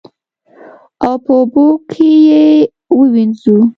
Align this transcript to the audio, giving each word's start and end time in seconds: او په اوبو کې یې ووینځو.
او 1.05 1.13
په 1.23 1.31
اوبو 1.39 1.65
کې 1.91 2.09
یې 2.27 2.45
ووینځو. 2.97 3.57